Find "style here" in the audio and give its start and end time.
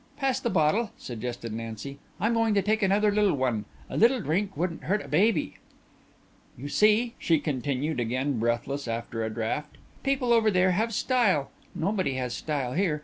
12.33-12.99